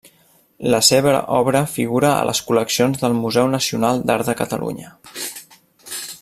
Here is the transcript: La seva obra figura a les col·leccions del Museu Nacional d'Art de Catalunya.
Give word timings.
La 0.73 0.77
seva 0.85 1.11
obra 1.39 1.61
figura 1.73 2.09
a 2.13 2.25
les 2.29 2.41
col·leccions 2.47 3.03
del 3.05 3.19
Museu 3.21 3.53
Nacional 3.57 4.03
d'Art 4.11 4.33
de 4.33 4.37
Catalunya. 4.41 4.95